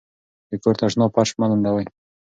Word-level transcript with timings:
د 0.49 0.51
کور 0.63 0.75
تشناب 0.79 1.11
فرش 1.15 1.29
مه 1.39 1.45
لندوئ. 1.49 1.85